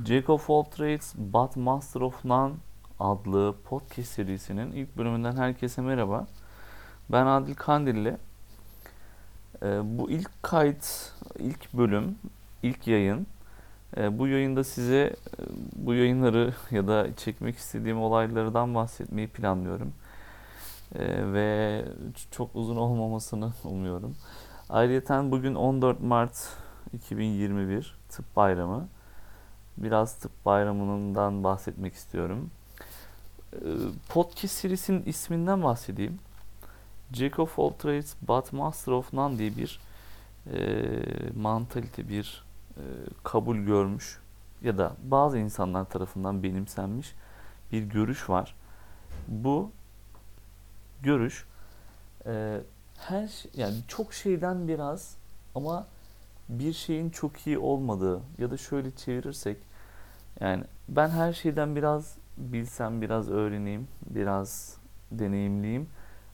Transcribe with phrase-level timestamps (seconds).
[0.00, 2.54] Jack of all trades but master of none
[3.00, 6.26] adlı podcast serisinin ilk bölümünden herkese merhaba.
[7.08, 8.16] Ben Adil Kandilli.
[9.62, 12.18] Ee, bu ilk kayıt, ilk bölüm,
[12.62, 13.26] ilk yayın.
[13.96, 15.14] Ee, bu yayında size e,
[15.76, 19.92] bu yayınları ya da çekmek istediğim olaylardan bahsetmeyi planlıyorum.
[20.94, 21.84] Ee, ve
[22.30, 24.16] çok uzun olmamasını umuyorum.
[24.68, 26.56] Ayrıca bugün 14 Mart
[26.92, 28.88] 2021 Tıp Bayramı.
[29.76, 32.50] Biraz tıp bayramından bahsetmek istiyorum.
[33.54, 33.58] Ee,
[34.08, 36.18] Podcast serisinin isminden bahsedeyim.
[37.12, 39.80] Jack of all trades but master of none diye bir
[40.52, 40.60] e,
[41.36, 42.44] mantalite, bir
[42.76, 42.82] e,
[43.24, 44.18] kabul görmüş
[44.62, 47.14] ya da bazı insanlar tarafından benimsenmiş
[47.72, 48.54] bir görüş var.
[49.28, 49.70] Bu
[51.02, 51.44] görüş
[52.26, 52.60] e,
[52.98, 55.16] her şey, yani çok şeyden biraz
[55.54, 55.86] ama
[56.58, 59.56] bir şeyin çok iyi olmadığı ya da şöyle çevirirsek
[60.40, 64.76] yani ben her şeyden biraz bilsem, biraz öğreneyim, biraz
[65.10, 65.88] deneyimleyeyim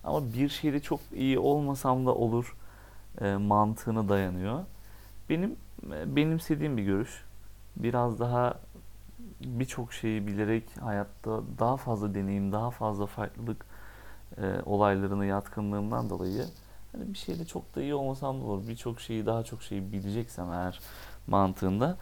[0.05, 2.57] ama bir şeyde çok iyi olmasam da olur
[3.21, 4.65] e, mantığına dayanıyor.
[5.31, 5.57] Benim
[5.93, 7.25] e, benimsediğim bir görüş.
[7.77, 8.55] Biraz daha
[9.41, 13.67] birçok şeyi bilerek hayatta daha fazla deneyim, daha fazla farklılık
[14.39, 16.45] e, olaylarına yatkınlığımdan dolayı
[16.93, 18.69] hani bir şeyde çok da iyi olmasam da olur.
[18.69, 20.81] Birçok şeyi daha çok şeyi bileceksem eğer
[21.27, 21.97] mantığında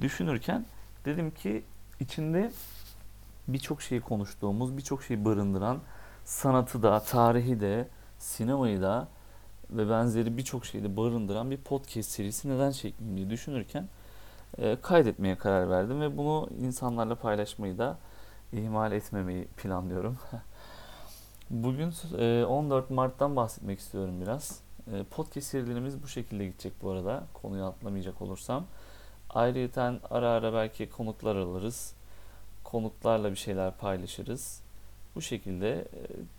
[0.00, 0.66] düşünürken
[1.04, 1.64] dedim ki
[2.00, 2.52] içinde
[3.48, 5.78] birçok şeyi konuştuğumuz, birçok şeyi barındıran
[6.24, 9.08] sanatı da, tarihi de, sinemayı da
[9.70, 13.88] ve benzeri birçok şeyi de barındıran bir podcast serisi neden çekmeyeyim diye düşünürken
[14.58, 17.98] e, kaydetmeye karar verdim ve bunu insanlarla paylaşmayı da
[18.52, 20.18] ihmal etmemeyi planlıyorum.
[21.50, 24.60] Bugün e, 14 Mart'tan bahsetmek istiyorum biraz.
[24.92, 27.24] E, podcast serilerimiz bu şekilde gidecek bu arada.
[27.34, 28.66] Konuyu atlamayacak olursam.
[29.30, 31.94] Ayrıca ara ara belki konuklar alırız.
[32.64, 34.62] Konuklarla bir şeyler paylaşırız.
[35.14, 35.86] Bu şekilde e,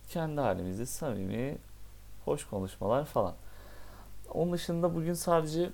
[0.09, 1.57] kendi halimizde samimi,
[2.25, 3.33] hoş konuşmalar falan.
[4.33, 5.69] Onun dışında bugün sadece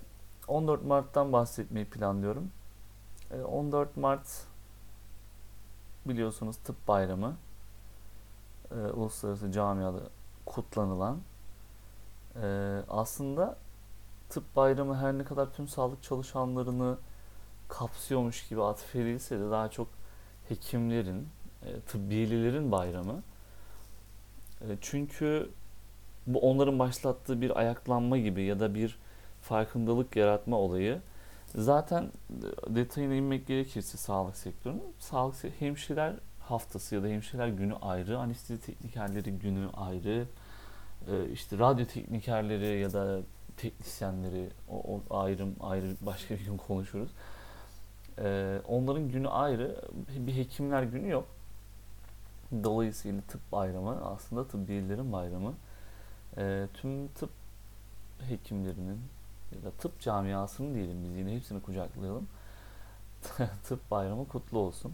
[0.48, 2.52] 14 Mart'tan bahsetmeyi planlıyorum.
[3.46, 4.46] 14 Mart
[6.06, 7.36] biliyorsunuz tıp bayramı
[8.74, 10.00] e, uluslararası camiada
[10.46, 11.20] kutlanılan
[12.42, 13.58] e, aslında
[14.30, 16.98] tıp bayramı her ne kadar tüm sağlık çalışanlarını
[17.68, 19.88] kapsıyormuş gibi atfedilse de daha çok
[20.50, 21.28] hekimlerin,
[21.66, 23.22] e, tıbbiyelilerin bayramı.
[24.62, 25.50] E, çünkü
[26.28, 29.00] bu onların başlattığı bir ayaklanma gibi ya da bir
[29.42, 31.02] farkındalık yaratma olayı.
[31.56, 32.12] Zaten
[32.68, 36.16] detayına inmek gerekirse sağlık sektörünün, sağlık hemşireler
[36.48, 40.26] haftası ya da hemşireler günü ayrı, anestezi teknikerleri günü ayrı,
[41.12, 43.22] e, işte radyo teknikerleri ya da
[43.58, 47.10] teknisyenleri o, o ayrım ayrı başka bir gün konuşuruz.
[48.20, 49.82] E, onların günü ayrı,
[50.18, 51.28] bir hekimler günü yok.
[52.64, 55.54] Dolayısıyla tıp bayramı aslında tıbbiyelerin bayramı.
[56.38, 57.30] E, tüm tıp
[58.30, 59.00] hekimlerinin
[59.56, 62.28] ya da tıp camiasının diyelim biz yine hepsini kucaklayalım.
[63.68, 64.94] tıp bayramı kutlu olsun.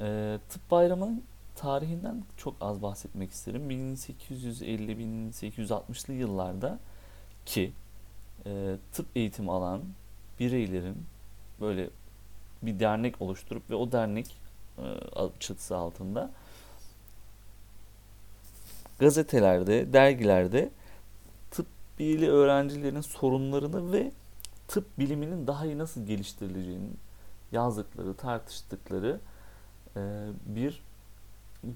[0.00, 1.24] E, tıp bayramının
[1.56, 3.70] tarihinden çok az bahsetmek isterim.
[3.70, 6.78] 1850-1860'lı yıllarda
[7.46, 7.72] ki
[8.46, 9.82] e, tıp eğitimi alan
[10.40, 11.06] bireylerin
[11.60, 11.90] böyle
[12.62, 14.36] bir dernek oluşturup ve o dernek
[14.78, 14.84] e,
[15.40, 16.30] çatısı altında
[18.98, 20.70] gazetelerde, dergilerde
[21.50, 21.66] tıp
[21.98, 24.12] bilgi öğrencilerin sorunlarını ve
[24.68, 26.90] tıp biliminin daha iyi nasıl geliştirileceğini
[27.52, 29.20] yazdıkları, tartıştıkları
[30.46, 30.82] bir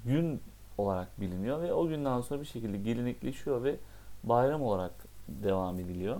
[0.05, 0.41] gün
[0.79, 3.77] olarak biliniyor ve o günden sonra bir şekilde gelenekleşiyor ve
[4.25, 4.93] bayram olarak
[5.29, 6.17] devam ediliyor.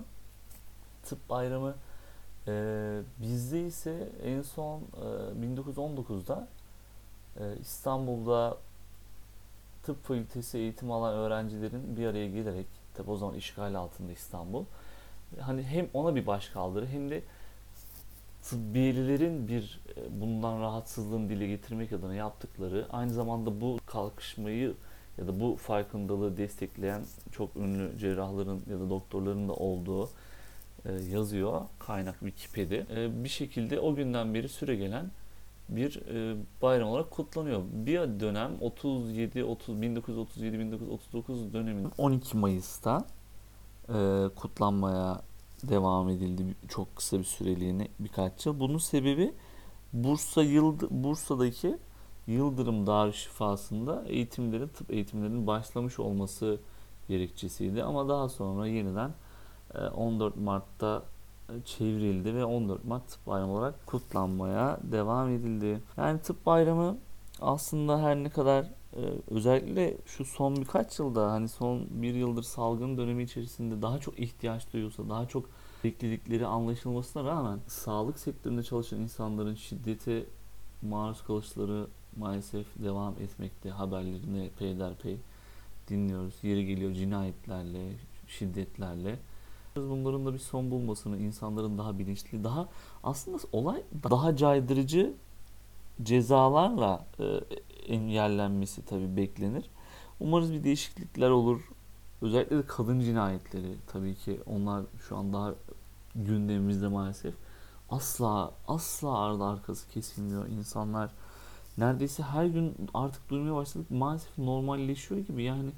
[1.03, 1.75] Tıp bayramı
[2.47, 6.49] e, bizde ise en son e, 1919'da
[7.41, 8.57] e, İstanbul'da
[9.83, 14.65] tıp fakültesi eğitim alan öğrencilerin bir araya gelerek tabi o zaman işgal altında İstanbul
[15.41, 17.23] hani hem ona bir baş kaldırı hem de
[18.43, 24.75] tıbbiyelilerin bir e, bundan rahatsızlığını dile getirmek adına yaptıkları aynı zamanda bu kalkışmayı
[25.19, 27.03] ya da bu farkındalığı destekleyen
[27.33, 30.09] çok ünlü cerrahların ya da doktorların da olduğu
[30.85, 32.79] e, yazıyor kaynak Wikipedia.
[32.79, 35.11] E, bir şekilde o günden beri süre gelen
[35.69, 36.03] bir
[36.63, 37.63] bayram olarak kutlanıyor.
[37.73, 43.05] Bir dönem 37 30 1937 1939 döneminde 12 Mayıs'ta
[44.37, 45.23] kutlanmaya
[45.63, 48.61] devam edildi çok kısa bir süreliğine birkaç yıl.
[48.61, 49.35] Bunun sebebi
[49.93, 51.79] Bursa Yıldı, Bursa'daki
[52.27, 56.61] Yıldırım Darüşşifası'nda eğitimlerin, tıp eğitimlerinin başlamış olması
[57.09, 57.83] gerekçesiydi.
[57.83, 59.11] Ama daha sonra yeniden
[59.95, 61.03] 14 e, Mart'ta
[61.65, 65.81] çevrildi ve 14 Mart Tıp Bayramı olarak kutlanmaya devam edildi.
[65.97, 66.97] Yani Tıp Bayramı
[67.41, 69.01] aslında her ne kadar e,
[69.31, 74.73] özellikle şu son birkaç yılda hani son bir yıldır salgın dönemi içerisinde daha çok ihtiyaç
[74.73, 75.51] duyuyorsa, daha çok
[75.85, 80.27] bekledikleri anlaşılmasına rağmen sağlık sektöründe çalışan insanların şiddete
[80.83, 81.87] maruz kalışları
[82.17, 83.71] maalesef devam etmekte.
[83.71, 85.17] Haberlerini peyderpey
[85.89, 86.35] dinliyoruz.
[86.43, 87.93] Yeri geliyor cinayetlerle,
[88.27, 89.19] şiddetlerle.
[89.77, 92.69] Bunların da bir son bulmasını, insanların daha bilinçli, daha
[93.03, 95.15] aslında olay daha caydırıcı
[96.03, 97.25] cezalarla e,
[97.87, 99.71] engellenmesi tabii beklenir.
[100.21, 101.61] Umarız bir değişiklikler olur.
[102.23, 105.55] Özellikle de kadın cinayetleri tabii ki onlar şu an daha
[106.15, 107.35] gündemimizde maalesef.
[107.91, 110.47] Asla asla ardı arkası kesilmiyor.
[110.47, 111.11] İnsanlar
[111.79, 113.91] neredeyse her gün artık duymaya başladık.
[113.91, 115.71] Maalesef normalleşiyor gibi yani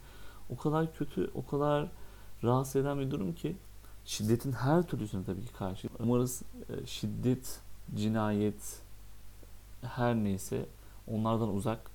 [0.50, 1.88] o kadar kötü, o kadar
[2.44, 3.56] rahatsız eden bir durum ki
[4.04, 5.88] şiddetin her türlüsüne tabii ki karşı.
[5.98, 7.60] Umarız e, şiddet,
[7.94, 8.82] cinayet
[9.82, 10.66] her neyse
[11.06, 11.90] onlardan uzak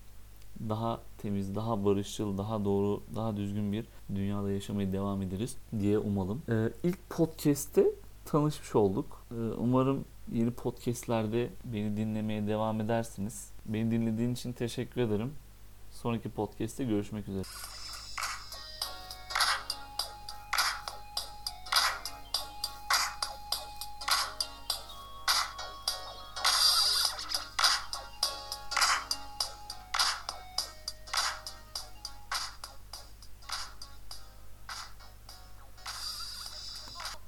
[0.69, 3.85] daha temiz, daha barışçıl, daha doğru, daha düzgün bir
[4.15, 6.41] dünyada yaşamaya devam ederiz diye umalım.
[6.49, 7.85] Ee, ilk podcast'te
[8.25, 9.25] tanışmış olduk.
[9.31, 13.49] Ee, umarım yeni podcastlerde beni dinlemeye devam edersiniz.
[13.65, 15.33] Beni dinlediğin için teşekkür ederim.
[15.91, 17.43] Sonraki podcast'te görüşmek üzere.